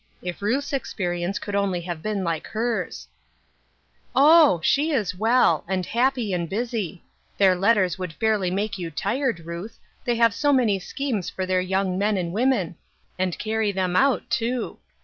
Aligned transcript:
If 0.23 0.41
Ruth's 0.41 0.73
experience 0.73 1.37
could 1.37 1.53
only 1.53 1.81
have 1.81 2.01
been 2.01 2.23
like 2.23 2.47
hers!" 2.47 3.07
Oh! 4.31 4.59
she 4.63 4.89
is 4.89 5.13
well; 5.13 5.63
and 5.67 5.85
happy, 5.85 6.33
and 6.33 6.49
busy. 6.49 7.03
Their 7.37 7.53
letters 7.55 7.99
would 7.99 8.13
fairly 8.13 8.49
make 8.49 8.79
you 8.79 8.89
tired, 8.89 9.41
Ruth, 9.41 9.77
they 10.03 10.13
UNWELCOME 10.13 10.23
RESPONSIBILITIES. 10.23 10.23
43 10.23 10.23
have 10.23 10.33
so 10.33 10.53
many 10.53 10.79
schemes 11.19 11.29
for 11.29 11.45
their 11.45 11.61
young 11.61 11.99
men 11.99 12.17
and 12.17 12.33
women; 12.33 12.77
and 13.19 13.37
carry 13.37 13.71
them 13.71 13.95
out, 13.95 14.27
too. 14.31 14.79